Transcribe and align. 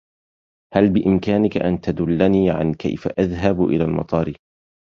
هل 0.73 0.89
بإمكانك 0.89 1.57
أن 1.57 1.81
تدلني 1.81 2.49
عن 2.51 2.73
كيف 2.73 3.07
أذهب 3.07 3.63
إلى 3.63 3.83
المطار؟ 3.83 4.33